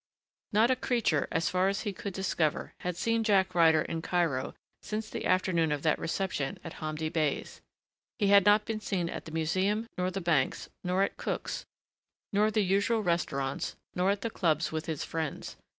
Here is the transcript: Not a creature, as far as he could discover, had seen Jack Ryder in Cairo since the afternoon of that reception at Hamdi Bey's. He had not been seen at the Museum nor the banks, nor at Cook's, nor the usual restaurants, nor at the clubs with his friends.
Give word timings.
Not 0.51 0.71
a 0.71 0.75
creature, 0.75 1.27
as 1.31 1.47
far 1.47 1.67
as 1.67 1.81
he 1.81 1.93
could 1.93 2.13
discover, 2.15 2.73
had 2.79 2.97
seen 2.97 3.23
Jack 3.23 3.53
Ryder 3.53 3.83
in 3.83 4.01
Cairo 4.01 4.55
since 4.81 5.07
the 5.07 5.27
afternoon 5.27 5.71
of 5.71 5.83
that 5.83 5.99
reception 5.99 6.57
at 6.63 6.73
Hamdi 6.81 7.07
Bey's. 7.09 7.61
He 8.17 8.29
had 8.29 8.43
not 8.43 8.65
been 8.65 8.79
seen 8.79 9.09
at 9.09 9.25
the 9.25 9.31
Museum 9.31 9.85
nor 9.99 10.09
the 10.09 10.19
banks, 10.19 10.69
nor 10.83 11.03
at 11.03 11.17
Cook's, 11.17 11.67
nor 12.33 12.49
the 12.49 12.63
usual 12.63 13.03
restaurants, 13.03 13.75
nor 13.93 14.09
at 14.09 14.21
the 14.21 14.31
clubs 14.31 14.71
with 14.71 14.87
his 14.87 15.03
friends. 15.03 15.55